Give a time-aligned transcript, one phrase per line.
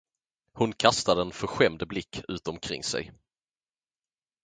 [0.53, 3.11] Hon kastade en förskrämd blick ut omkring sig.